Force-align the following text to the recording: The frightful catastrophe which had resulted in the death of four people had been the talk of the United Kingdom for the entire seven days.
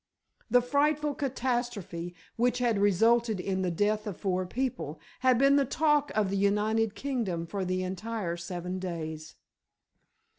The 0.49 0.63
frightful 0.63 1.13
catastrophe 1.13 2.15
which 2.35 2.57
had 2.57 2.79
resulted 2.79 3.39
in 3.39 3.61
the 3.61 3.69
death 3.69 4.07
of 4.07 4.17
four 4.17 4.47
people 4.47 4.99
had 5.19 5.37
been 5.37 5.57
the 5.57 5.63
talk 5.63 6.11
of 6.15 6.31
the 6.31 6.37
United 6.37 6.95
Kingdom 6.95 7.45
for 7.45 7.63
the 7.63 7.83
entire 7.83 8.35
seven 8.35 8.79
days. 8.79 9.35